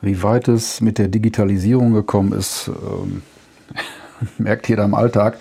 Wie 0.00 0.22
weit 0.22 0.48
es 0.48 0.80
mit 0.80 0.98
der 0.98 1.08
Digitalisierung 1.08 1.92
gekommen 1.92 2.32
ist, 2.32 2.68
ähm, 2.68 3.22
merkt 4.38 4.68
jeder 4.68 4.84
im 4.84 4.94
Alltag. 4.94 5.38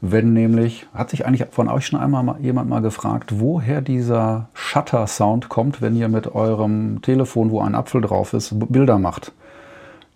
Wenn 0.00 0.32
nämlich, 0.32 0.86
hat 0.94 1.10
sich 1.10 1.26
eigentlich 1.26 1.48
von 1.50 1.68
euch 1.68 1.86
schon 1.86 1.98
einmal 1.98 2.22
mal, 2.22 2.40
jemand 2.40 2.68
mal 2.68 2.82
gefragt, 2.82 3.40
woher 3.40 3.80
dieser 3.80 4.48
Shutter-Sound 4.54 5.48
kommt, 5.48 5.82
wenn 5.82 5.96
ihr 5.96 6.08
mit 6.08 6.32
eurem 6.34 7.02
Telefon, 7.02 7.50
wo 7.50 7.60
ein 7.60 7.74
Apfel 7.74 8.00
drauf 8.00 8.32
ist, 8.32 8.54
Bilder 8.70 8.98
macht? 8.98 9.32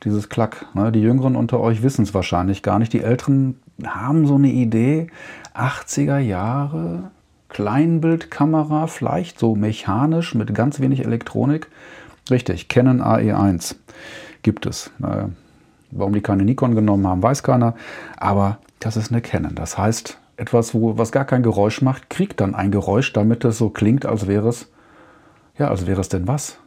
Dieses 0.05 0.29
Klack. 0.29 0.67
Ne? 0.75 0.93
Die 0.93 1.01
Jüngeren 1.01 1.35
unter 1.35 1.59
euch 1.59 1.83
wissen 1.83 2.03
es 2.03 2.15
wahrscheinlich 2.15 2.63
gar 2.63 2.79
nicht. 2.79 2.93
Die 2.93 3.03
Älteren 3.03 3.57
haben 3.85 4.27
so 4.27 4.37
eine 4.37 4.51
Idee. 4.51 5.09
80er 5.55 6.19
Jahre, 6.19 7.11
Kleinbildkamera, 7.49 8.87
vielleicht 8.87 9.39
so 9.39 9.57
mechanisch 9.57 10.35
mit 10.35 10.55
ganz 10.55 10.79
wenig 10.81 11.05
Elektronik. 11.05 11.69
Richtig, 12.31 12.69
Canon 12.69 13.03
AE1 13.03 13.77
gibt 14.43 14.67
es. 14.67 14.89
Äh, 15.03 15.25
warum 15.91 16.13
die 16.13 16.21
keine 16.21 16.45
Nikon 16.45 16.75
genommen 16.75 17.07
haben, 17.07 17.23
weiß 17.23 17.43
keiner. 17.43 17.75
Aber 18.17 18.59
das 18.81 18.97
ist 18.97 19.11
eine 19.11 19.21
Canon. 19.21 19.55
Das 19.55 19.79
heißt, 19.79 20.19
etwas, 20.37 20.75
wo, 20.75 20.99
was 20.99 21.13
gar 21.13 21.25
kein 21.25 21.43
Geräusch 21.43 21.83
macht, 21.83 22.11
kriegt 22.11 22.41
dann 22.41 22.55
ein 22.55 22.71
Geräusch, 22.71 23.13
damit 23.13 23.45
es 23.45 23.59
so 23.59 23.71
klingt, 23.71 24.07
als 24.07 24.27
wäre 24.27 24.49
es, 24.49 24.71
ja, 25.59 25.69
als 25.69 25.87
wäre 25.87 26.01
es 26.01 26.09
denn 26.09 26.27
was? 26.27 26.59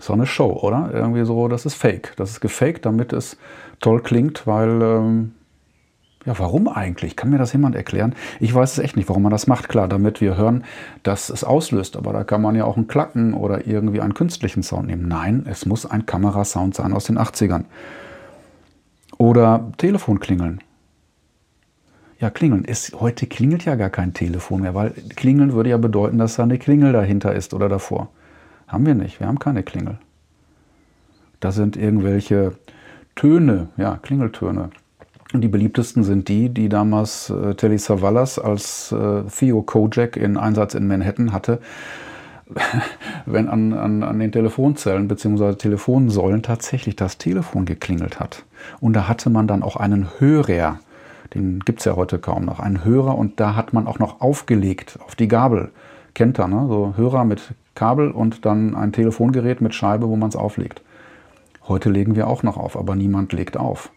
So 0.00 0.12
eine 0.12 0.26
Show, 0.26 0.58
oder? 0.62 0.90
Irgendwie 0.92 1.24
so, 1.24 1.48
das 1.48 1.66
ist 1.66 1.74
fake. 1.74 2.14
Das 2.16 2.30
ist 2.30 2.40
gefaked, 2.40 2.86
damit 2.86 3.12
es 3.12 3.36
toll 3.80 4.00
klingt, 4.00 4.46
weil 4.46 4.82
ähm, 4.82 5.34
ja, 6.24 6.38
warum 6.38 6.68
eigentlich? 6.68 7.16
Kann 7.16 7.30
mir 7.30 7.38
das 7.38 7.52
jemand 7.52 7.74
erklären? 7.74 8.14
Ich 8.38 8.54
weiß 8.54 8.72
es 8.72 8.78
echt 8.78 8.96
nicht, 8.96 9.08
warum 9.08 9.22
man 9.22 9.32
das 9.32 9.48
macht. 9.48 9.68
Klar, 9.68 9.88
damit 9.88 10.20
wir 10.20 10.36
hören, 10.36 10.64
dass 11.02 11.30
es 11.30 11.42
auslöst. 11.42 11.96
Aber 11.96 12.12
da 12.12 12.22
kann 12.22 12.40
man 12.40 12.54
ja 12.54 12.64
auch 12.64 12.76
einen 12.76 12.86
Klacken 12.86 13.34
oder 13.34 13.66
irgendwie 13.66 14.00
einen 14.00 14.14
künstlichen 14.14 14.62
Sound 14.62 14.86
nehmen. 14.86 15.08
Nein, 15.08 15.46
es 15.48 15.66
muss 15.66 15.84
ein 15.84 16.06
Kamerasound 16.06 16.74
sein 16.74 16.92
aus 16.92 17.04
den 17.04 17.18
80ern. 17.18 17.64
Oder 19.18 19.72
Telefon 19.78 20.20
klingeln. 20.20 20.60
Ja, 22.20 22.30
klingeln. 22.30 22.64
Ist, 22.64 23.00
heute 23.00 23.26
klingelt 23.26 23.64
ja 23.64 23.74
gar 23.74 23.90
kein 23.90 24.14
Telefon 24.14 24.60
mehr, 24.60 24.76
weil 24.76 24.90
klingeln 25.16 25.52
würde 25.54 25.70
ja 25.70 25.76
bedeuten, 25.76 26.18
dass 26.18 26.36
da 26.36 26.44
eine 26.44 26.58
Klingel 26.58 26.92
dahinter 26.92 27.34
ist 27.34 27.52
oder 27.52 27.68
davor. 27.68 28.10
Haben 28.68 28.86
wir 28.86 28.94
nicht. 28.94 29.18
Wir 29.18 29.26
haben 29.26 29.40
keine 29.40 29.64
Klingel. 29.64 29.98
Das 31.40 31.56
sind 31.56 31.76
irgendwelche 31.76 32.52
Töne, 33.16 33.70
ja, 33.76 33.96
Klingeltöne. 33.96 34.70
Und 35.32 35.40
die 35.40 35.48
beliebtesten 35.48 36.04
sind 36.04 36.28
die, 36.28 36.50
die 36.50 36.68
damals 36.68 37.30
äh, 37.30 37.54
Telly 37.54 37.78
Savalas 37.78 38.38
als 38.38 38.92
äh, 38.92 39.22
Theo 39.22 39.62
Kojak 39.62 40.16
in 40.16 40.36
Einsatz 40.36 40.74
in 40.74 40.86
Manhattan 40.86 41.32
hatte, 41.32 41.58
wenn 43.26 43.48
an, 43.48 43.72
an, 43.72 44.02
an 44.02 44.18
den 44.18 44.30
Telefonzellen 44.30 45.08
bzw. 45.08 45.54
Telefonsäulen 45.54 46.42
tatsächlich 46.42 46.96
das 46.96 47.16
Telefon 47.16 47.64
geklingelt 47.64 48.20
hat. 48.20 48.44
Und 48.80 48.92
da 48.92 49.08
hatte 49.08 49.30
man 49.30 49.46
dann 49.46 49.62
auch 49.62 49.76
einen 49.76 50.08
Hörer, 50.18 50.80
den 51.34 51.60
gibt 51.60 51.78
es 51.78 51.86
ja 51.86 51.96
heute 51.96 52.18
kaum 52.18 52.44
noch, 52.44 52.60
einen 52.60 52.84
Hörer 52.84 53.16
und 53.16 53.40
da 53.40 53.56
hat 53.56 53.72
man 53.72 53.86
auch 53.86 53.98
noch 53.98 54.20
aufgelegt 54.20 54.98
auf 55.06 55.14
die 55.14 55.28
Gabel. 55.28 55.70
Kennt 56.14 56.38
ihr, 56.38 56.46
ne? 56.46 56.66
So 56.68 56.92
Hörer 56.98 57.24
mit 57.24 57.54
Kabel 57.74 58.10
und 58.10 58.44
dann 58.44 58.74
ein 58.74 58.92
Telefongerät 58.92 59.62
mit 59.62 59.74
Scheibe, 59.74 60.08
wo 60.10 60.16
man 60.16 60.28
es 60.28 60.36
auflegt. 60.36 60.82
Heute 61.68 61.88
legen 61.88 62.16
wir 62.16 62.26
auch 62.26 62.42
noch 62.42 62.58
auf, 62.58 62.76
aber 62.76 62.96
niemand 62.96 63.32
legt 63.32 63.56
auf 63.56 63.90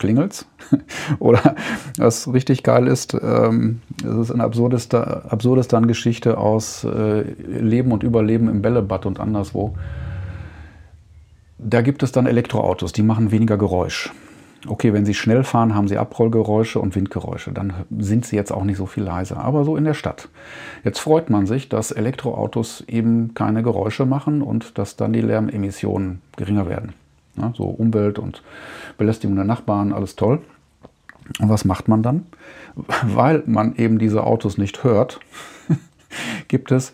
klingelt's. 0.00 0.46
Oder 1.20 1.54
was 1.96 2.32
richtig 2.32 2.64
geil 2.64 2.88
ist, 2.88 3.14
ähm, 3.14 3.80
es 4.02 4.16
ist 4.16 4.30
eine 4.32 4.42
absurdeste, 4.42 5.30
absurdeste 5.30 5.80
Geschichte 5.82 6.38
aus 6.38 6.82
äh, 6.82 7.20
Leben 7.20 7.92
und 7.92 8.02
Überleben 8.02 8.48
im 8.48 8.62
Bällebad 8.62 9.06
und 9.06 9.20
anderswo. 9.20 9.76
Da 11.58 11.82
gibt 11.82 12.02
es 12.02 12.10
dann 12.10 12.26
Elektroautos, 12.26 12.92
die 12.92 13.02
machen 13.02 13.30
weniger 13.30 13.58
Geräusch. 13.58 14.10
Okay, 14.66 14.92
wenn 14.92 15.06
sie 15.06 15.14
schnell 15.14 15.42
fahren, 15.42 15.74
haben 15.74 15.88
sie 15.88 15.96
Abrollgeräusche 15.96 16.80
und 16.80 16.94
Windgeräusche. 16.94 17.52
Dann 17.52 17.72
sind 17.98 18.26
sie 18.26 18.36
jetzt 18.36 18.52
auch 18.52 18.64
nicht 18.64 18.76
so 18.76 18.84
viel 18.84 19.04
leiser. 19.04 19.38
Aber 19.38 19.64
so 19.64 19.76
in 19.76 19.84
der 19.84 19.94
Stadt. 19.94 20.28
Jetzt 20.84 20.98
freut 20.98 21.30
man 21.30 21.46
sich, 21.46 21.70
dass 21.70 21.92
Elektroautos 21.92 22.84
eben 22.86 23.32
keine 23.32 23.62
Geräusche 23.62 24.04
machen 24.04 24.42
und 24.42 24.76
dass 24.76 24.96
dann 24.96 25.14
die 25.14 25.22
Lärmemissionen 25.22 26.20
geringer 26.36 26.68
werden. 26.68 26.92
Ja, 27.36 27.52
so 27.56 27.64
Umwelt 27.64 28.18
und 28.18 28.42
Belästigung 28.98 29.36
der 29.36 29.44
Nachbarn, 29.44 29.92
alles 29.92 30.16
toll. 30.16 30.40
Und 31.38 31.48
was 31.48 31.64
macht 31.64 31.88
man 31.88 32.02
dann? 32.02 32.26
Weil 33.02 33.42
man 33.46 33.76
eben 33.76 33.98
diese 33.98 34.24
Autos 34.24 34.58
nicht 34.58 34.84
hört, 34.84 35.20
gibt 36.48 36.72
es, 36.72 36.92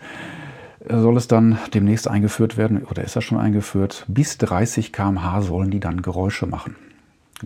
soll 0.89 1.17
es 1.17 1.27
dann 1.27 1.59
demnächst 1.75 2.09
eingeführt 2.09 2.57
werden, 2.57 2.85
oder 2.85 3.03
ist 3.03 3.17
das 3.17 3.25
schon 3.25 3.39
eingeführt, 3.39 4.05
bis 4.09 4.39
30 4.39 4.93
km/h 4.93 5.43
sollen 5.43 5.71
die 5.71 5.81
dann 5.81 6.03
Geräusche 6.03 6.47
machen, 6.47 6.77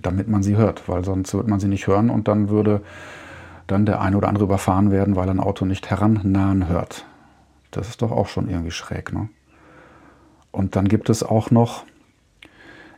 damit 0.00 0.28
man 0.28 0.42
sie 0.42 0.56
hört, 0.56 0.88
weil 0.88 1.04
sonst 1.04 1.32
wird 1.32 1.48
man 1.48 1.60
sie 1.60 1.68
nicht 1.68 1.86
hören 1.86 2.10
und 2.10 2.28
dann 2.28 2.48
würde 2.48 2.82
dann 3.66 3.86
der 3.86 4.00
eine 4.00 4.16
oder 4.16 4.28
andere 4.28 4.44
überfahren 4.44 4.90
werden, 4.90 5.16
weil 5.16 5.28
ein 5.28 5.40
Auto 5.40 5.64
nicht 5.64 5.88
herannahen 5.88 6.68
hört. 6.68 7.06
Das 7.70 7.88
ist 7.88 8.02
doch 8.02 8.10
auch 8.10 8.26
schon 8.26 8.48
irgendwie 8.48 8.72
schräg. 8.72 9.12
Ne? 9.12 9.28
Und 10.50 10.74
dann 10.74 10.88
gibt 10.88 11.08
es 11.08 11.22
auch 11.22 11.50
noch 11.50 11.84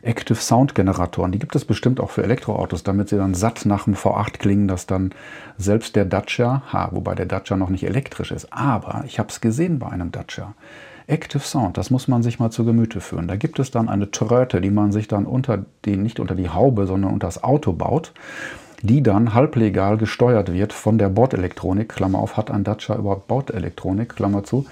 Active 0.03 0.35
Sound 0.35 0.75
Generatoren. 0.75 1.31
Die 1.31 1.39
gibt 1.39 1.55
es 1.55 1.63
bestimmt 1.63 1.99
auch 1.99 2.09
für 2.09 2.23
Elektroautos, 2.23 2.83
damit 2.83 3.09
sie 3.09 3.17
dann 3.17 3.33
satt 3.33 3.65
nach 3.65 3.85
dem 3.85 3.95
V8 3.95 4.37
klingen, 4.37 4.67
dass 4.67 4.85
dann 4.85 5.13
selbst 5.57 5.95
der 5.95 6.05
Dacia, 6.05 6.61
ha, 6.71 6.89
wobei 6.91 7.15
der 7.15 7.25
Dacia 7.25 7.55
noch 7.55 7.69
nicht 7.69 7.85
elektrisch 7.85 8.31
ist, 8.31 8.51
aber 8.51 9.03
ich 9.07 9.17
habe 9.17 9.29
es 9.29 9.39
gesehen 9.39 9.79
bei 9.79 9.87
einem 9.87 10.11
Dacia. 10.11 10.53
Active 11.07 11.43
Sound, 11.43 11.77
das 11.77 11.89
muss 11.89 12.07
man 12.07 12.23
sich 12.23 12.39
mal 12.39 12.49
zu 12.49 12.65
Gemüte 12.65 13.01
führen. 13.01 13.27
Da 13.27 13.35
gibt 13.35 13.59
es 13.59 13.71
dann 13.71 13.89
eine 13.89 14.11
Tröte, 14.11 14.61
die 14.61 14.71
man 14.71 14.91
sich 14.91 15.07
dann 15.07 15.25
unter 15.25 15.65
die, 15.85 15.97
nicht 15.97 16.19
unter 16.19 16.35
die 16.35 16.49
Haube, 16.49 16.85
sondern 16.85 17.13
unter 17.13 17.27
das 17.27 17.43
Auto 17.43 17.73
baut, 17.73 18.13
die 18.81 19.01
dann 19.03 19.33
halblegal 19.33 19.97
gesteuert 19.97 20.51
wird 20.51 20.73
von 20.73 20.97
der 20.97 21.09
Bordelektronik, 21.09 21.89
Klammer 21.89 22.19
auf, 22.19 22.37
hat 22.37 22.51
ein 22.51 22.63
Dacia 22.63 22.95
überhaupt 22.95 23.27
Bordelektronik, 23.27 24.15
Klammer 24.15 24.43
zu, 24.43 24.65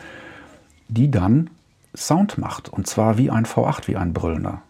die 0.89 1.09
dann 1.09 1.49
Sound 1.95 2.37
macht. 2.37 2.69
Und 2.69 2.87
zwar 2.87 3.17
wie 3.17 3.29
ein 3.29 3.45
V8, 3.45 3.87
wie 3.87 3.97
ein 3.97 4.13
Brüllender. 4.13 4.61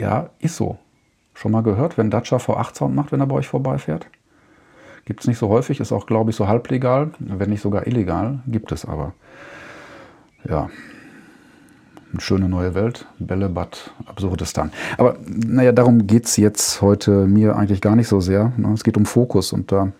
Ja, 0.00 0.30
ist 0.38 0.56
so. 0.56 0.78
Schon 1.34 1.52
mal 1.52 1.62
gehört, 1.62 1.98
wenn 1.98 2.10
Dacia 2.10 2.38
V8 2.38 2.76
Sound 2.76 2.94
macht, 2.94 3.12
wenn 3.12 3.20
er 3.20 3.26
bei 3.26 3.36
euch 3.36 3.48
vorbeifährt? 3.48 4.06
Gibt 5.04 5.20
es 5.20 5.26
nicht 5.26 5.38
so 5.38 5.48
häufig, 5.48 5.80
ist 5.80 5.92
auch, 5.92 6.06
glaube 6.06 6.30
ich, 6.30 6.36
so 6.36 6.48
halblegal, 6.48 7.10
wenn 7.18 7.50
nicht 7.50 7.62
sogar 7.62 7.86
illegal, 7.86 8.40
gibt 8.46 8.72
es 8.72 8.84
aber. 8.84 9.14
Ja, 10.48 10.68
eine 12.12 12.20
schöne 12.20 12.48
neue 12.48 12.74
Welt, 12.74 13.06
Bällebad, 13.18 13.92
Absurdistan. 14.06 14.72
Aber 14.96 15.16
naja, 15.26 15.72
darum 15.72 16.06
geht 16.06 16.26
es 16.26 16.36
jetzt 16.36 16.80
heute 16.80 17.26
mir 17.26 17.56
eigentlich 17.56 17.80
gar 17.80 17.96
nicht 17.96 18.08
so 18.08 18.20
sehr. 18.20 18.52
Ne? 18.56 18.72
Es 18.72 18.84
geht 18.84 18.96
um 18.96 19.06
Fokus 19.06 19.52
und 19.52 19.72
da 19.72 19.92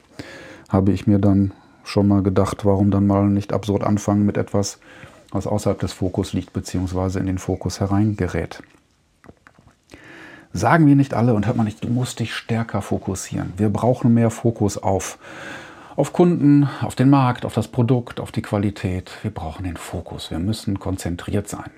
habe 0.69 0.93
ich 0.93 1.07
mir 1.07 1.19
dann 1.19 1.53
schon 1.85 2.09
mal 2.09 2.23
gedacht, 2.23 2.65
warum 2.65 2.91
dann 2.91 3.07
mal 3.07 3.29
nicht 3.29 3.53
absurd 3.53 3.83
anfangen 3.85 4.27
mit 4.27 4.37
etwas, 4.37 4.79
was 5.33 5.47
außerhalb 5.47 5.79
des 5.81 5.93
Fokus 5.93 6.33
liegt, 6.33 6.53
beziehungsweise 6.53 7.19
in 7.19 7.27
den 7.27 7.39
Fokus 7.39 7.81
hereingerät. 7.81 8.63
Sagen 10.53 10.87
wir 10.87 10.97
nicht 10.97 11.15
alle 11.15 11.35
und 11.35 11.47
hört 11.47 11.57
man 11.57 11.67
nicht, 11.67 11.85
du 11.85 11.89
musst 11.89 12.21
dich 12.21 12.35
stärker 12.35 12.81
fokussieren. 12.81 13.53
Wir 13.57 13.69
brauchen 13.69 14.15
mehr 14.15 14.31
Fokus 14.31 14.79
auf, 14.79 15.19
auf 15.95 16.13
Kunden, 16.13 16.69
auf 16.81 16.95
den 16.95 17.11
Markt, 17.11 17.45
auf 17.45 17.55
das 17.55 17.69
Produkt, 17.69 18.19
auf 18.19 18.33
die 18.33 18.43
Qualität. 18.43 19.11
Wir 19.23 19.31
brauchen 19.31 19.65
den 19.65 19.77
Fokus. 19.77 20.31
Wir 20.31 20.39
müssen 20.39 20.79
konzentriert 20.79 21.49
sein. 21.49 21.71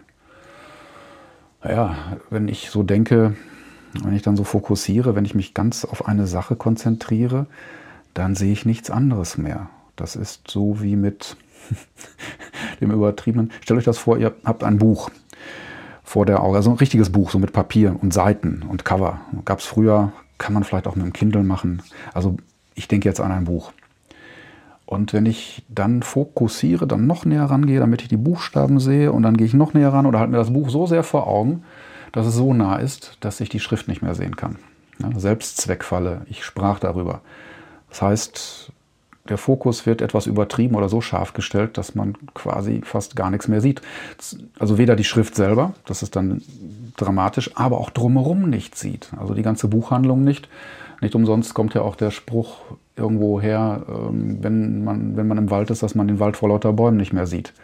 Ja, 1.65 1.97
wenn 2.31 2.49
ich 2.49 2.71
so 2.71 2.83
denke, 2.83 3.35
wenn 4.03 4.15
ich 4.15 4.23
dann 4.23 4.37
so 4.37 4.45
fokussiere, 4.45 5.15
wenn 5.15 5.25
ich 5.25 5.35
mich 5.35 5.53
ganz 5.53 5.85
auf 5.85 6.07
eine 6.07 6.27
Sache 6.27 6.55
konzentriere, 6.55 7.47
dann 8.15 8.35
sehe 8.35 8.53
ich 8.53 8.65
nichts 8.65 8.91
anderes 8.91 9.37
mehr. 9.37 9.69
Das 9.97 10.17
ist 10.17 10.49
so 10.49 10.81
wie 10.81 10.97
mit 10.97 11.37
dem 12.81 12.93
übertriebenen. 12.93 13.51
Stellt 13.61 13.79
euch 13.79 13.85
das 13.85 13.99
vor, 13.99 14.17
ihr 14.17 14.35
habt 14.45 14.65
ein 14.65 14.79
Buch 14.79 15.11
vor 16.11 16.27
der 16.27 16.43
Auge. 16.43 16.57
Also 16.57 16.71
ein 16.71 16.77
richtiges 16.77 17.11
Buch, 17.11 17.31
so 17.31 17.39
mit 17.39 17.53
Papier 17.53 17.95
und 18.03 18.13
Seiten 18.13 18.65
und 18.69 18.85
Cover. 18.85 19.21
Gab 19.45 19.61
es 19.61 19.65
früher, 19.65 20.13
kann 20.39 20.53
man 20.53 20.65
vielleicht 20.65 20.89
auch 20.89 20.97
mit 20.97 21.05
dem 21.05 21.13
Kindle 21.13 21.45
machen. 21.45 21.83
Also 22.13 22.37
ich 22.75 22.89
denke 22.89 23.09
jetzt 23.09 23.21
an 23.21 23.31
ein 23.31 23.45
Buch. 23.45 23.71
Und 24.87 25.13
wenn 25.13 25.25
ich 25.25 25.63
dann 25.69 26.03
fokussiere, 26.03 26.89
dann 26.89 27.07
noch 27.07 27.25
näher 27.25 27.45
rangehe, 27.45 27.79
damit 27.79 28.03
ich 28.03 28.09
die 28.09 28.17
Buchstaben 28.17 28.81
sehe 28.81 29.13
und 29.13 29.23
dann 29.23 29.37
gehe 29.37 29.47
ich 29.47 29.55
noch 29.55 29.73
näher 29.73 29.93
ran 29.93 30.05
oder 30.05 30.19
halte 30.19 30.33
mir 30.33 30.39
das 30.39 30.53
Buch 30.53 30.69
so 30.69 30.85
sehr 30.85 31.05
vor 31.05 31.29
Augen, 31.29 31.63
dass 32.11 32.27
es 32.27 32.35
so 32.35 32.53
nah 32.55 32.79
ist, 32.79 33.17
dass 33.21 33.41
ich 33.41 33.49
die 33.49 33.61
Schrift 33.61 33.87
nicht 33.87 34.03
mehr 34.03 34.17
sehen 34.17 34.35
kann. 34.35 34.57
Ja, 34.99 35.17
Selbstzweckfalle, 35.17 36.23
ich 36.29 36.45
sprach 36.45 36.81
darüber. 36.81 37.21
Das 37.89 38.03
heißt, 38.03 38.73
der 39.31 39.39
Fokus 39.39 39.87
wird 39.87 40.03
etwas 40.03 40.27
übertrieben 40.27 40.75
oder 40.75 40.89
so 40.89 41.01
scharf 41.01 41.33
gestellt, 41.33 41.79
dass 41.79 41.95
man 41.95 42.15
quasi 42.35 42.83
fast 42.85 43.17
gar 43.17 43.31
nichts 43.31 43.49
mehr 43.49 43.61
sieht. 43.61 43.81
Also 44.59 44.77
weder 44.77 44.97
die 44.97 45.05
Schrift 45.05 45.35
selber, 45.35 45.73
das 45.87 46.03
ist 46.03 46.17
dann 46.17 46.43
dramatisch, 46.97 47.51
aber 47.55 47.79
auch 47.79 47.91
drumherum 47.91 48.51
nicht 48.51 48.77
sieht. 48.77 49.11
Also 49.19 49.33
die 49.33 49.43
ganze 49.43 49.69
Buchhandlung 49.69 50.25
nicht. 50.25 50.49
Nicht 51.01 51.15
umsonst 51.15 51.55
kommt 51.55 51.73
ja 51.73 51.81
auch 51.81 51.97
der 51.97 52.11
Spruch 52.11 52.59
irgendwo 52.97 53.41
her, 53.41 53.87
ähm, 53.89 54.39
wenn 54.43 54.85
man, 54.85 55.17
wenn 55.17 55.27
man 55.27 55.39
im 55.39 55.51
Wald 55.51 55.71
ist, 55.71 55.83
dass 55.83 55.95
man 55.95 56.09
den 56.09 56.21
Wald 56.21 56.37
vor 56.37 56.51
lauter 56.51 56.75
Bäumen 56.75 56.99
nicht 56.99 57.15
mehr 57.15 57.27
sieht. 57.27 57.55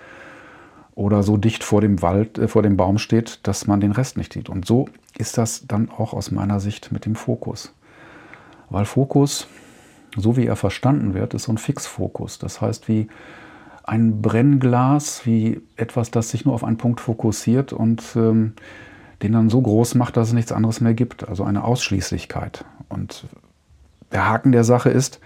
oder 0.96 1.22
so 1.22 1.36
dicht 1.36 1.62
vor 1.62 1.82
dem 1.82 2.00
Wald, 2.02 2.38
äh, 2.38 2.48
vor 2.48 2.62
dem 2.62 2.76
Baum 2.76 2.98
steht, 2.98 3.40
dass 3.46 3.66
man 3.66 3.80
den 3.80 3.92
Rest 3.92 4.16
nicht 4.16 4.32
sieht. 4.32 4.48
Und 4.48 4.66
so 4.66 4.88
ist 5.18 5.38
das 5.38 5.66
dann 5.68 5.90
auch 5.90 6.12
aus 6.14 6.30
meiner 6.30 6.58
Sicht 6.58 6.90
mit 6.90 7.04
dem 7.04 7.14
Fokus. 7.14 7.72
Weil 8.70 8.86
Fokus, 8.86 9.46
so 10.16 10.36
wie 10.36 10.46
er 10.46 10.56
verstanden 10.56 11.14
wird, 11.14 11.34
ist 11.34 11.44
so 11.44 11.52
ein 11.52 11.58
Fixfokus. 11.58 12.38
Das 12.38 12.60
heißt, 12.60 12.88
wie 12.88 13.08
ein 13.84 14.20
Brennglas, 14.20 15.26
wie 15.26 15.60
etwas, 15.76 16.10
das 16.10 16.30
sich 16.30 16.44
nur 16.44 16.54
auf 16.54 16.64
einen 16.64 16.78
Punkt 16.78 17.00
fokussiert 17.00 17.72
und 17.72 18.02
ähm, 18.16 18.54
den 19.22 19.32
dann 19.32 19.48
so 19.48 19.60
groß 19.60 19.94
macht, 19.94 20.16
dass 20.16 20.28
es 20.28 20.34
nichts 20.34 20.52
anderes 20.52 20.80
mehr 20.80 20.94
gibt. 20.94 21.28
Also 21.28 21.44
eine 21.44 21.64
Ausschließlichkeit. 21.64 22.64
Und 22.88 23.26
der 24.12 24.28
Haken 24.28 24.52
der 24.52 24.64
Sache 24.64 24.90
ist, 24.90 25.20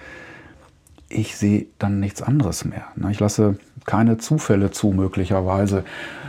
ich 1.09 1.37
sehe 1.37 1.67
dann 1.79 1.99
nichts 1.99 2.23
anderes 2.23 2.65
mehr. 2.65 2.85
Ich 3.11 3.19
lasse 3.19 3.59
keine 3.91 4.19
Zufälle 4.19 4.71
zu, 4.71 4.93
möglicherweise, 4.93 5.83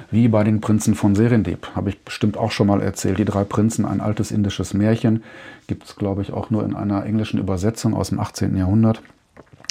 wie 0.09 0.27
bei 0.27 0.43
den 0.43 0.61
Prinzen 0.61 0.95
von 0.95 1.13
Serendip. 1.13 1.67
Habe 1.75 1.91
ich 1.91 2.03
bestimmt 2.03 2.35
auch 2.35 2.49
schon 2.49 2.65
mal 2.65 2.81
erzählt. 2.81 3.19
Die 3.19 3.25
drei 3.25 3.43
Prinzen, 3.43 3.85
ein 3.85 4.01
altes 4.01 4.31
indisches 4.31 4.73
Märchen, 4.73 5.23
gibt 5.67 5.85
es, 5.85 5.95
glaube 5.95 6.23
ich, 6.23 6.33
auch 6.33 6.49
nur 6.49 6.65
in 6.65 6.75
einer 6.75 7.05
englischen 7.05 7.39
Übersetzung 7.39 7.93
aus 7.93 8.09
dem 8.09 8.19
18. 8.19 8.57
Jahrhundert. 8.57 9.03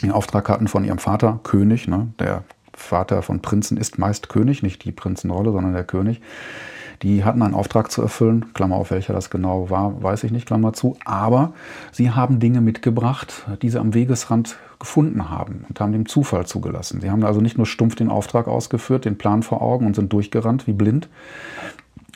Den 0.05 0.13
Auftrag 0.13 0.49
hatten 0.49 0.69
von 0.69 0.85
ihrem 0.85 0.99
Vater, 0.99 1.41
König. 1.43 1.89
Ne? 1.89 2.07
Der 2.21 2.45
Vater 2.73 3.23
von 3.23 3.43
Prinzen 3.43 3.77
ist 3.77 3.99
meist 3.99 4.29
König, 4.29 4.63
nicht 4.63 4.85
die 4.85 4.93
Prinzenrolle, 4.93 5.51
sondern 5.51 5.73
der 5.73 5.85
König. 5.85 6.21
Die 7.03 7.25
hatten 7.25 7.41
einen 7.41 7.55
Auftrag 7.55 7.91
zu 7.91 8.03
erfüllen, 8.03 8.53
Klammer 8.53 8.77
auf 8.77 8.91
welcher 8.91 9.15
das 9.15 9.31
genau 9.31 9.71
war, 9.71 10.03
weiß 10.03 10.25
ich 10.25 10.33
nicht, 10.33 10.47
Klammer 10.47 10.75
zu. 10.75 10.97
Aber 11.05 11.55
sie 11.93 12.11
haben 12.11 12.41
Dinge 12.41 12.61
mitgebracht, 12.61 13.47
die 13.63 13.71
sie 13.71 13.79
am 13.79 13.95
Wegesrand 13.95 14.57
gefunden 14.79 15.31
haben 15.31 15.65
und 15.69 15.81
haben 15.81 15.93
dem 15.93 16.07
Zufall 16.07 16.47
zugelassen. 16.47 17.01
Sie 17.01 17.11
haben 17.11 17.25
also 17.25 17.41
nicht 17.41 17.57
nur 17.57 17.67
stumpf 17.67 17.95
den 17.95 18.11
Auftrag 18.11 18.49
ausgeführt, 18.49 19.07
den 19.07 19.17
Plan 19.17 19.43
vor 19.43 19.63
Augen 19.63 19.87
und 19.87 19.97
sind 19.97 20.13
durchgerannt 20.13 20.67
wie 20.67 20.73
blind, 20.73 21.09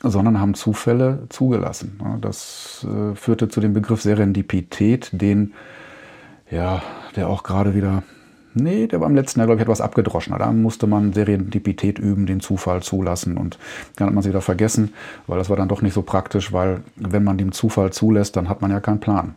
sondern 0.02 0.38
haben 0.38 0.54
Zufälle 0.54 1.26
zugelassen. 1.30 1.98
Das 2.20 2.86
äh, 2.86 3.14
führte 3.14 3.48
zu 3.48 3.60
dem 3.60 3.72
Begriff 3.72 4.02
Serendipität, 4.02 5.10
den, 5.12 5.54
ja, 6.50 6.82
der 7.16 7.28
auch 7.28 7.42
gerade 7.42 7.74
wieder 7.74 8.02
Nee, 8.54 8.86
der 8.86 9.00
war 9.00 9.08
im 9.08 9.16
letzten 9.16 9.40
Jahr, 9.40 9.46
glaube 9.46 9.58
ich, 9.58 9.62
etwas 9.62 9.80
abgedroschener. 9.80 10.38
Da 10.38 10.52
musste 10.52 10.86
man 10.86 11.12
Serendipität 11.12 11.98
üben, 11.98 12.26
den 12.26 12.40
Zufall 12.40 12.82
zulassen 12.82 13.36
und 13.36 13.58
dann 13.96 14.06
hat 14.06 14.14
man 14.14 14.22
sie 14.22 14.28
wieder 14.28 14.40
vergessen, 14.40 14.94
weil 15.26 15.38
das 15.38 15.50
war 15.50 15.56
dann 15.56 15.68
doch 15.68 15.82
nicht 15.82 15.94
so 15.94 16.02
praktisch, 16.02 16.52
weil 16.52 16.82
wenn 16.96 17.24
man 17.24 17.36
dem 17.36 17.50
Zufall 17.52 17.92
zulässt, 17.92 18.36
dann 18.36 18.48
hat 18.48 18.62
man 18.62 18.70
ja 18.70 18.78
keinen 18.78 19.00
Plan. 19.00 19.34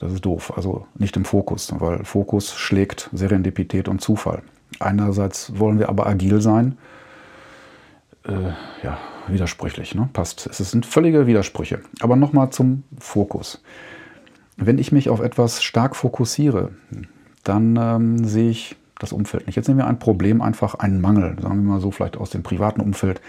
Das 0.00 0.12
ist 0.12 0.24
doof, 0.24 0.52
also 0.56 0.86
nicht 0.96 1.16
im 1.16 1.24
Fokus, 1.24 1.72
weil 1.78 2.04
Fokus 2.04 2.54
schlägt 2.54 3.08
Serendipität 3.12 3.88
und 3.88 4.00
Zufall. 4.00 4.42
Einerseits 4.80 5.58
wollen 5.58 5.78
wir 5.78 5.88
aber 5.88 6.06
agil 6.06 6.40
sein, 6.40 6.76
äh, 8.24 8.32
ja, 8.82 8.98
widersprüchlich, 9.28 9.94
ne? 9.94 10.08
passt. 10.12 10.46
Es 10.46 10.58
sind 10.58 10.86
völlige 10.86 11.26
Widersprüche. 11.26 11.80
Aber 12.00 12.16
nochmal 12.16 12.50
zum 12.50 12.84
Fokus. 12.98 13.62
Wenn 14.56 14.78
ich 14.78 14.92
mich 14.92 15.08
auf 15.08 15.20
etwas 15.20 15.62
stark 15.62 15.94
fokussiere, 15.96 16.70
dann 17.44 17.76
ähm, 17.76 18.24
sehe 18.24 18.50
ich 18.50 18.76
das 18.98 19.12
Umfeld 19.12 19.46
nicht. 19.46 19.56
Jetzt 19.56 19.68
nehmen 19.68 19.80
wir 19.80 19.86
ein 19.86 19.98
Problem, 19.98 20.42
einfach 20.42 20.74
einen 20.74 21.00
Mangel, 21.00 21.36
sagen 21.40 21.62
wir 21.62 21.72
mal 21.74 21.80
so, 21.80 21.90
vielleicht 21.90 22.16
aus 22.16 22.30
dem 22.30 22.42
privaten 22.42 22.80
Umfeld. 22.80 23.20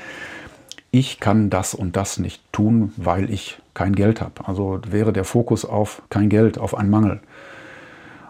Ich 0.92 1.20
kann 1.20 1.50
das 1.50 1.76
und 1.76 1.96
das 1.96 2.18
nicht 2.18 2.42
tun, 2.52 2.94
weil 2.98 3.30
ich 3.30 3.62
kein 3.76 3.94
Geld 3.94 4.22
habe. 4.22 4.48
Also 4.48 4.82
wäre 4.90 5.14
der 5.14 5.24
Fokus 5.24 5.64
auf 5.64 6.02
kein 6.10 6.30
Geld, 6.30 6.58
auf 6.58 6.76
einen 6.76 6.90
Mangel. 6.90 7.20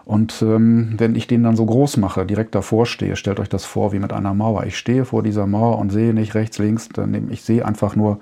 Und 0.04 0.42
ähm, 0.42 0.94
wenn 0.98 1.14
ich 1.14 1.26
den 1.26 1.44
dann 1.44 1.56
so 1.56 1.64
groß 1.64 1.96
mache, 1.96 2.26
direkt 2.26 2.54
davor 2.54 2.84
stehe, 2.84 3.16
stellt 3.16 3.40
euch 3.40 3.48
das 3.48 3.64
vor 3.64 3.92
wie 3.92 4.00
mit 4.00 4.12
einer 4.12 4.34
Mauer. 4.34 4.64
Ich 4.64 4.76
stehe 4.76 5.04
vor 5.04 5.22
dieser 5.22 5.46
Mauer 5.46 5.78
und 5.78 5.90
sehe 5.90 6.12
nicht 6.12 6.34
rechts, 6.34 6.58
links, 6.58 6.88
dann 6.88 7.30
ich 7.30 7.42
sehe 7.42 7.64
einfach 7.64 7.96
nur 7.96 8.20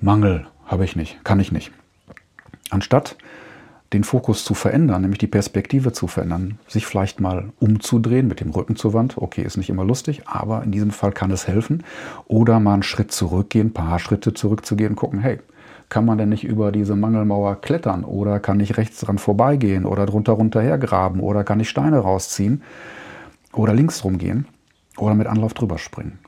Mangel, 0.00 0.46
habe 0.66 0.84
ich 0.84 0.96
nicht, 0.96 1.22
kann 1.24 1.40
ich 1.40 1.50
nicht. 1.50 1.72
Anstatt 2.70 3.16
den 3.94 4.04
Fokus 4.04 4.44
zu 4.44 4.54
verändern, 4.54 5.02
nämlich 5.02 5.18
die 5.18 5.26
Perspektive 5.28 5.92
zu 5.92 6.08
verändern, 6.08 6.58
sich 6.66 6.84
vielleicht 6.84 7.20
mal 7.20 7.52
umzudrehen 7.60 8.26
mit 8.26 8.40
dem 8.40 8.50
Rücken 8.50 8.76
zur 8.76 8.92
Wand. 8.92 9.16
Okay, 9.16 9.42
ist 9.42 9.56
nicht 9.56 9.70
immer 9.70 9.84
lustig, 9.84 10.26
aber 10.26 10.64
in 10.64 10.72
diesem 10.72 10.90
Fall 10.90 11.12
kann 11.12 11.30
es 11.30 11.46
helfen. 11.46 11.84
Oder 12.26 12.60
mal 12.60 12.74
einen 12.74 12.82
Schritt 12.82 13.12
zurückgehen, 13.12 13.68
ein 13.68 13.72
paar 13.72 13.98
Schritte 14.00 14.34
zurückzugehen, 14.34 14.96
gucken, 14.96 15.20
hey, 15.20 15.38
kann 15.88 16.04
man 16.04 16.18
denn 16.18 16.28
nicht 16.28 16.44
über 16.44 16.72
diese 16.72 16.96
Mangelmauer 16.96 17.60
klettern 17.60 18.04
oder 18.04 18.40
kann 18.40 18.58
ich 18.58 18.76
rechts 18.76 19.00
dran 19.00 19.18
vorbeigehen 19.18 19.86
oder 19.86 20.06
drunter 20.06 20.32
runterher 20.32 20.76
graben 20.76 21.20
oder 21.20 21.44
kann 21.44 21.60
ich 21.60 21.68
Steine 21.68 21.98
rausziehen 21.98 22.62
oder 23.52 23.74
links 23.74 24.02
rumgehen 24.02 24.46
oder 24.96 25.14
mit 25.14 25.28
Anlauf 25.28 25.54
drüber 25.54 25.78
springen. 25.78 26.18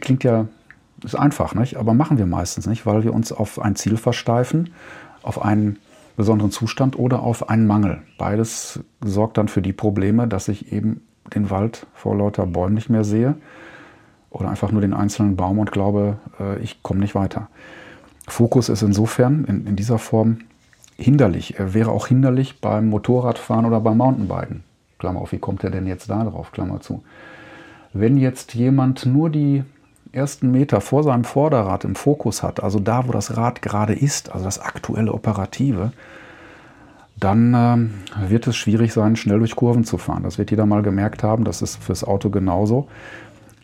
Klingt 0.00 0.24
ja, 0.24 0.48
ist 1.02 1.14
einfach, 1.14 1.54
nicht? 1.54 1.76
aber 1.76 1.94
machen 1.94 2.18
wir 2.18 2.26
meistens 2.26 2.66
nicht, 2.66 2.84
weil 2.84 3.04
wir 3.04 3.14
uns 3.14 3.32
auf 3.32 3.60
ein 3.60 3.76
Ziel 3.76 3.96
versteifen, 3.96 4.74
auf 5.22 5.42
einen 5.42 5.78
besonderen 6.16 6.50
Zustand 6.50 6.98
oder 6.98 7.22
auf 7.22 7.48
einen 7.48 7.66
Mangel. 7.66 8.02
Beides 8.18 8.80
sorgt 9.04 9.38
dann 9.38 9.48
für 9.48 9.62
die 9.62 9.72
Probleme, 9.72 10.26
dass 10.26 10.48
ich 10.48 10.72
eben 10.72 11.02
den 11.34 11.50
Wald 11.50 11.86
vor 11.94 12.16
lauter 12.16 12.46
Bäumen 12.46 12.74
nicht 12.74 12.88
mehr 12.88 13.04
sehe 13.04 13.36
oder 14.30 14.48
einfach 14.48 14.72
nur 14.72 14.80
den 14.80 14.94
einzelnen 14.94 15.36
Baum 15.36 15.58
und 15.58 15.72
glaube, 15.72 16.18
äh, 16.40 16.58
ich 16.60 16.82
komme 16.82 17.00
nicht 17.00 17.14
weiter. 17.14 17.48
Fokus 18.28 18.68
ist 18.68 18.82
insofern 18.82 19.44
in, 19.44 19.66
in 19.66 19.76
dieser 19.76 19.98
Form 19.98 20.38
hinderlich. 20.96 21.58
Er 21.58 21.74
wäre 21.74 21.90
auch 21.90 22.06
hinderlich 22.06 22.60
beim 22.60 22.88
Motorradfahren 22.88 23.66
oder 23.66 23.80
beim 23.80 23.98
Mountainbiken. 23.98 24.64
Klammer 24.98 25.20
auf, 25.20 25.32
wie 25.32 25.38
kommt 25.38 25.62
er 25.62 25.70
denn 25.70 25.86
jetzt 25.86 26.08
da 26.08 26.24
drauf? 26.24 26.52
Klammer 26.52 26.80
zu. 26.80 27.02
Wenn 27.92 28.16
jetzt 28.16 28.54
jemand 28.54 29.06
nur 29.06 29.30
die 29.30 29.64
ersten 30.12 30.50
Meter 30.50 30.80
vor 30.80 31.02
seinem 31.02 31.24
Vorderrad 31.24 31.84
im 31.84 31.94
Fokus 31.94 32.42
hat, 32.42 32.62
also 32.62 32.78
da, 32.78 33.06
wo 33.06 33.12
das 33.12 33.36
Rad 33.36 33.62
gerade 33.62 33.94
ist, 33.94 34.32
also 34.32 34.44
das 34.44 34.58
aktuelle 34.58 35.12
Operative, 35.12 35.92
dann 37.18 37.54
ähm, 37.54 37.90
wird 38.28 38.46
es 38.46 38.56
schwierig 38.56 38.92
sein, 38.92 39.16
schnell 39.16 39.38
durch 39.38 39.56
Kurven 39.56 39.84
zu 39.84 39.98
fahren. 39.98 40.22
Das 40.22 40.38
wird 40.38 40.50
jeder 40.50 40.66
mal 40.66 40.82
gemerkt 40.82 41.22
haben, 41.22 41.44
das 41.44 41.62
ist 41.62 41.82
fürs 41.82 42.04
Auto 42.04 42.30
genauso. 42.30 42.88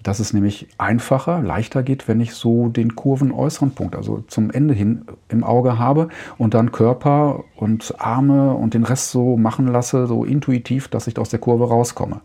Dass 0.03 0.19
es 0.19 0.33
nämlich 0.33 0.67
einfacher, 0.79 1.43
leichter 1.43 1.85
geht, 1.85 2.09
wenn 2.09 2.21
ich 2.21 2.35
so 2.35 2.69
den 2.69 2.97
kurvenäußeren 2.97 3.71
Punkt, 3.71 3.94
also 3.94 4.25
zum 4.27 4.50
Ende 4.50 4.75
hin 4.75 5.05
im 5.29 5.44
Auge 5.44 5.79
habe 5.79 6.09
und 6.39 6.55
dann 6.55 6.73
Körper 6.73 7.44
und 7.55 7.94
Arme 7.99 8.55
und 8.55 8.75
den 8.75 8.83
Rest 8.83 9.11
so 9.11 9.37
machen 9.37 9.69
lasse, 9.69 10.09
so 10.09 10.25
intuitiv, 10.25 10.89
dass 10.89 11.06
ich 11.06 11.19
aus 11.19 11.29
der 11.29 11.39
Kurve 11.39 11.69
rauskomme. 11.69 12.21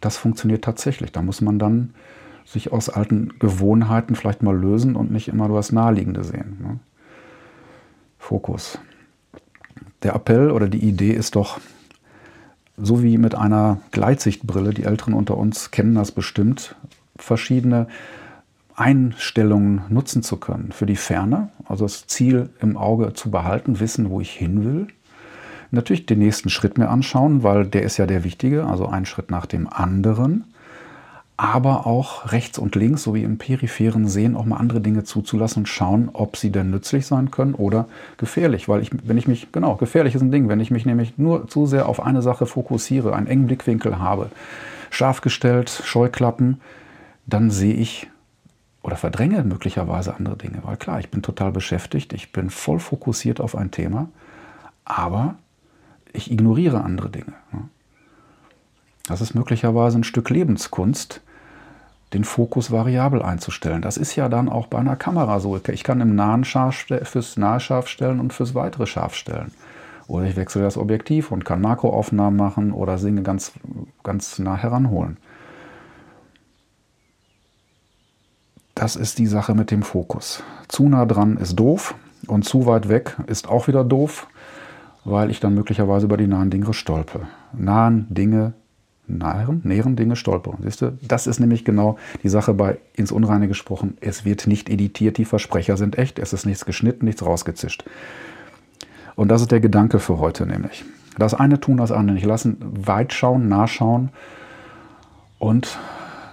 Das 0.00 0.16
funktioniert 0.16 0.64
tatsächlich. 0.64 1.12
Da 1.12 1.22
muss 1.22 1.40
man 1.40 1.60
dann 1.60 1.94
sich 2.46 2.72
aus 2.72 2.88
alten 2.88 3.34
Gewohnheiten 3.38 4.14
vielleicht 4.14 4.42
mal 4.42 4.56
lösen 4.56 4.96
und 4.96 5.10
nicht 5.10 5.28
immer 5.28 5.48
nur 5.48 5.56
das 5.56 5.72
Naheliegende 5.72 6.24
sehen. 6.24 6.56
Ne? 6.60 6.78
Fokus. 8.18 8.78
Der 10.02 10.14
Appell 10.14 10.50
oder 10.50 10.68
die 10.68 10.84
Idee 10.84 11.12
ist 11.12 11.36
doch, 11.36 11.58
so 12.76 13.02
wie 13.02 13.18
mit 13.18 13.34
einer 13.34 13.80
Gleitsichtbrille, 13.90 14.72
die 14.72 14.84
Älteren 14.84 15.14
unter 15.14 15.36
uns 15.36 15.70
kennen 15.70 15.94
das 15.94 16.12
bestimmt, 16.12 16.76
verschiedene 17.16 17.88
Einstellungen 18.76 19.82
nutzen 19.88 20.22
zu 20.22 20.36
können 20.36 20.70
für 20.70 20.86
die 20.86 20.96
Ferne, 20.96 21.48
also 21.64 21.86
das 21.86 22.06
Ziel 22.06 22.50
im 22.60 22.76
Auge 22.76 23.14
zu 23.14 23.30
behalten, 23.30 23.80
wissen, 23.80 24.10
wo 24.10 24.20
ich 24.20 24.30
hin 24.30 24.64
will. 24.64 24.86
Natürlich 25.70 26.06
den 26.06 26.18
nächsten 26.18 26.50
Schritt 26.50 26.78
mir 26.78 26.90
anschauen, 26.90 27.42
weil 27.42 27.66
der 27.66 27.82
ist 27.82 27.96
ja 27.96 28.06
der 28.06 28.22
wichtige, 28.22 28.66
also 28.66 28.86
ein 28.86 29.06
Schritt 29.06 29.30
nach 29.30 29.46
dem 29.46 29.66
anderen 29.66 30.44
aber 31.36 31.86
auch 31.86 32.32
rechts 32.32 32.58
und 32.58 32.74
links 32.76 33.02
sowie 33.02 33.22
im 33.22 33.36
peripheren 33.36 34.08
Sehen 34.08 34.36
auch 34.36 34.46
mal 34.46 34.56
andere 34.56 34.80
Dinge 34.80 35.04
zuzulassen 35.04 35.62
und 35.62 35.66
schauen, 35.66 36.08
ob 36.12 36.36
sie 36.36 36.50
denn 36.50 36.70
nützlich 36.70 37.06
sein 37.06 37.30
können 37.30 37.54
oder 37.54 37.88
gefährlich. 38.16 38.68
Weil 38.68 38.80
ich, 38.80 38.90
wenn 39.06 39.18
ich 39.18 39.28
mich, 39.28 39.52
genau, 39.52 39.76
gefährlich 39.76 40.14
ist 40.14 40.22
ein 40.22 40.30
Ding, 40.30 40.48
wenn 40.48 40.60
ich 40.60 40.70
mich 40.70 40.86
nämlich 40.86 41.18
nur 41.18 41.46
zu 41.46 41.66
sehr 41.66 41.88
auf 41.88 42.00
eine 42.00 42.22
Sache 42.22 42.46
fokussiere, 42.46 43.14
einen 43.14 43.26
engen 43.26 43.46
Blickwinkel 43.46 43.98
habe, 43.98 44.30
scharf 44.88 45.20
gestellt, 45.20 45.82
Scheuklappen, 45.84 46.60
dann 47.26 47.50
sehe 47.50 47.74
ich 47.74 48.08
oder 48.82 48.96
verdränge 48.96 49.42
möglicherweise 49.42 50.14
andere 50.14 50.36
Dinge. 50.36 50.60
Weil 50.62 50.76
klar, 50.76 51.00
ich 51.00 51.10
bin 51.10 51.20
total 51.20 51.52
beschäftigt, 51.52 52.14
ich 52.14 52.32
bin 52.32 52.48
voll 52.48 52.78
fokussiert 52.78 53.40
auf 53.40 53.56
ein 53.56 53.72
Thema, 53.72 54.08
aber 54.84 55.34
ich 56.12 56.30
ignoriere 56.30 56.82
andere 56.82 57.10
Dinge. 57.10 57.34
Das 59.06 59.20
ist 59.20 59.34
möglicherweise 59.34 59.98
ein 59.98 60.04
Stück 60.04 60.30
Lebenskunst, 60.30 61.20
den 62.12 62.24
Fokus 62.24 62.70
variabel 62.70 63.22
einzustellen. 63.22 63.82
Das 63.82 63.96
ist 63.96 64.14
ja 64.16 64.28
dann 64.28 64.48
auch 64.48 64.68
bei 64.68 64.78
einer 64.78 64.96
Kamera 64.96 65.40
so. 65.40 65.58
Ich 65.68 65.84
kann 65.84 66.00
im 66.00 66.14
Nahen 66.14 66.44
scharf, 66.44 66.86
fürs 67.02 67.36
nahe 67.36 67.60
scharf 67.60 67.88
stellen 67.88 68.20
und 68.20 68.32
fürs 68.32 68.54
weitere 68.54 68.86
scharf 68.86 69.14
stellen. 69.14 69.52
Oder 70.08 70.26
ich 70.26 70.36
wechsle 70.36 70.62
das 70.62 70.76
Objektiv 70.76 71.32
und 71.32 71.44
kann 71.44 71.60
Makroaufnahmen 71.60 72.38
machen 72.38 72.72
oder 72.72 72.96
Dinge 72.96 73.22
ganz, 73.22 73.52
ganz 74.04 74.38
nah 74.38 74.56
heranholen. 74.56 75.16
Das 78.76 78.94
ist 78.94 79.18
die 79.18 79.26
Sache 79.26 79.54
mit 79.54 79.70
dem 79.70 79.82
Fokus. 79.82 80.44
Zu 80.68 80.88
nah 80.88 81.06
dran 81.06 81.38
ist 81.38 81.56
doof 81.56 81.94
und 82.28 82.44
zu 82.44 82.66
weit 82.66 82.88
weg 82.88 83.16
ist 83.26 83.48
auch 83.48 83.68
wieder 83.68 83.82
doof, 83.82 84.28
weil 85.04 85.30
ich 85.30 85.40
dann 85.40 85.54
möglicherweise 85.54 86.06
über 86.06 86.16
die 86.16 86.26
nahen 86.26 86.50
Dinge 86.50 86.72
stolpe. 86.72 87.26
Nahen 87.52 88.06
Dinge 88.10 88.52
nähren, 89.08 89.60
nähren 89.64 89.96
Dinge 89.96 90.16
stolpern. 90.16 90.58
Siehst 90.62 90.82
du, 90.82 90.98
das 91.02 91.26
ist 91.26 91.40
nämlich 91.40 91.64
genau 91.64 91.98
die 92.22 92.28
Sache 92.28 92.54
bei 92.54 92.78
ins 92.94 93.12
Unreine 93.12 93.48
gesprochen. 93.48 93.96
Es 94.00 94.24
wird 94.24 94.46
nicht 94.46 94.68
editiert, 94.68 95.18
die 95.18 95.24
Versprecher 95.24 95.76
sind 95.76 95.98
echt, 95.98 96.18
es 96.18 96.32
ist 96.32 96.46
nichts 96.46 96.64
geschnitten, 96.64 97.04
nichts 97.04 97.24
rausgezischt. 97.24 97.84
Und 99.14 99.28
das 99.28 99.42
ist 99.42 99.50
der 99.50 99.60
Gedanke 99.60 99.98
für 99.98 100.18
heute 100.18 100.46
nämlich. 100.46 100.84
Das 101.18 101.32
eine 101.32 101.58
tun, 101.60 101.78
das 101.78 101.92
andere 101.92 102.14
nicht 102.14 102.26
lassen, 102.26 102.58
weit 102.60 103.12
schauen, 103.12 103.48
nachschauen 103.48 104.10
und 105.38 105.78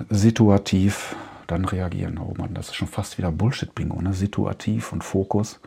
situativ 0.10 1.16
dann 1.48 1.66
reagieren. 1.66 2.18
Oh 2.18 2.34
Mann, 2.38 2.54
das 2.54 2.70
ist 2.70 2.76
schon 2.76 2.88
fast 2.88 3.18
wieder 3.18 3.32
Bullshit-Bingo, 3.32 4.02
ne? 4.02 4.14
situativ 4.14 4.92
und 4.92 5.04
Fokus. 5.04 5.60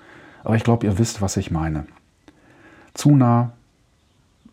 Aber 0.45 0.57
ich 0.57 0.65
glaube, 0.65 0.87
ihr 0.87 0.99
wisst, 0.99 1.23
was 1.23 1.37
ich 1.37 1.51
meine. 1.51 1.87
Zu 2.95 3.17
nah 3.17 3.53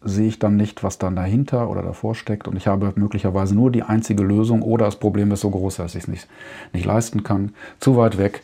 sehe 0.04 0.28
ich 0.28 0.40
dann 0.40 0.56
nicht, 0.56 0.84
was 0.84 0.98
dann 0.98 1.16
dahinter 1.16 1.70
oder 1.70 1.82
davor 1.82 2.16
steckt 2.16 2.48
und 2.48 2.56
ich 2.58 2.68
habe 2.68 2.94
möglicherweise 2.96 3.56
nur 3.56 3.72
die 3.72 3.84
einzige 3.84 4.24
Lösung 4.24 4.62
oder 4.62 4.86
das 4.86 4.98
Problem 4.98 5.32
ist 5.32 5.42
so 5.42 5.50
groß, 5.50 5.78
dass 5.78 5.96
ich 5.96 6.04
es 6.04 6.08
nicht, 6.08 6.28
nicht 6.74 6.86
leisten 6.86 7.24
kann. 7.24 7.54
Zu 7.80 7.96
weit 7.98 8.18
weg. 8.18 8.42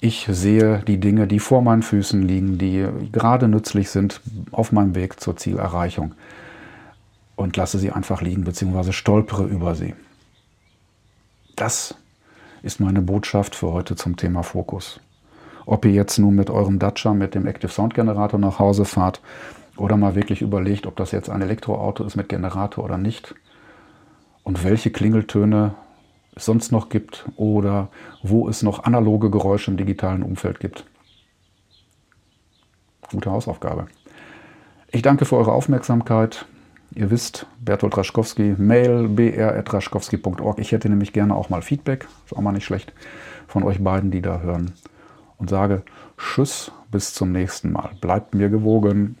Ich 0.00 0.26
sehe 0.28 0.82
die 0.86 0.98
Dinge, 0.98 1.26
die 1.26 1.38
vor 1.38 1.62
meinen 1.62 1.82
Füßen 1.82 2.22
liegen, 2.22 2.58
die 2.58 2.86
gerade 3.12 3.46
nützlich 3.46 3.90
sind 3.90 4.20
auf 4.50 4.72
meinem 4.72 4.94
Weg 4.94 5.20
zur 5.20 5.36
Zielerreichung 5.36 6.14
und 7.36 7.56
lasse 7.56 7.78
sie 7.78 7.92
einfach 7.92 8.20
liegen 8.20 8.44
bzw. 8.44 8.92
stolpere 8.92 9.44
über 9.44 9.74
sie. 9.74 9.94
Das 11.56 11.94
ist 12.62 12.80
meine 12.80 13.02
Botschaft 13.02 13.54
für 13.54 13.72
heute 13.72 13.94
zum 13.94 14.16
Thema 14.16 14.42
Fokus. 14.42 15.00
Ob 15.66 15.84
ihr 15.84 15.92
jetzt 15.92 16.18
nun 16.18 16.34
mit 16.34 16.50
eurem 16.50 16.78
Dacia, 16.80 17.14
mit 17.14 17.34
dem 17.34 17.46
Active 17.46 17.70
Sound 17.70 17.94
Generator 17.94 18.40
nach 18.40 18.58
Hause 18.58 18.84
fahrt 18.84 19.20
oder 19.82 19.96
mal 19.96 20.14
wirklich 20.14 20.42
überlegt, 20.42 20.86
ob 20.86 20.94
das 20.94 21.10
jetzt 21.10 21.28
ein 21.28 21.42
Elektroauto 21.42 22.04
ist 22.04 22.14
mit 22.14 22.28
Generator 22.28 22.84
oder 22.84 22.98
nicht 22.98 23.34
und 24.44 24.62
welche 24.62 24.92
Klingeltöne 24.92 25.74
es 26.36 26.44
sonst 26.44 26.70
noch 26.70 26.88
gibt 26.88 27.26
oder 27.34 27.88
wo 28.22 28.48
es 28.48 28.62
noch 28.62 28.84
analoge 28.84 29.28
Geräusche 29.28 29.72
im 29.72 29.76
digitalen 29.76 30.22
Umfeld 30.22 30.60
gibt. 30.60 30.84
Gute 33.10 33.32
Hausaufgabe. 33.32 33.88
Ich 34.92 35.02
danke 35.02 35.24
für 35.24 35.36
eure 35.36 35.52
Aufmerksamkeit. 35.52 36.46
Ihr 36.94 37.10
wisst, 37.10 37.46
Bertolt 37.60 37.96
Raschkowski, 37.96 38.54
mail 38.58 39.08
br.raschkowski.org. 39.08 40.60
Ich 40.60 40.70
hätte 40.70 40.88
nämlich 40.90 41.12
gerne 41.12 41.34
auch 41.34 41.50
mal 41.50 41.60
Feedback, 41.60 42.06
ist 42.24 42.36
auch 42.36 42.40
mal 42.40 42.52
nicht 42.52 42.64
schlecht, 42.64 42.92
von 43.48 43.64
euch 43.64 43.82
beiden, 43.82 44.12
die 44.12 44.22
da 44.22 44.40
hören. 44.40 44.72
Und 45.38 45.50
sage 45.50 45.82
Tschüss, 46.18 46.70
bis 46.92 47.14
zum 47.14 47.32
nächsten 47.32 47.72
Mal. 47.72 47.90
Bleibt 48.00 48.34
mir 48.34 48.48
gewogen. 48.48 49.16